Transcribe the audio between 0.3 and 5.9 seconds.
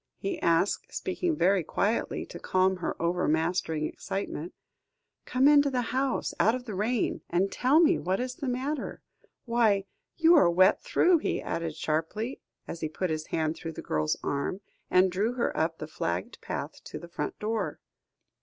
asked, speaking very quietly, to calm her overmastering excitement; "come into